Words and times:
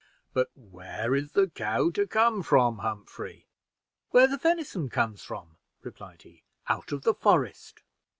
"But 0.33 0.49
where 0.55 1.13
is 1.13 1.33
the 1.33 1.47
cow 1.47 1.91
to 1.91 2.07
come 2.07 2.41
from, 2.41 2.79
Humphrey?" 2.79 3.45
"Where 4.09 4.25
the 4.25 4.39
venison 4.39 4.89
comes 4.89 5.21
from," 5.21 5.57
replied 5.83 6.23
he: 6.23 6.41
"out 6.67 6.91
of 6.91 7.03
the 7.03 7.13
forest." 7.13 7.83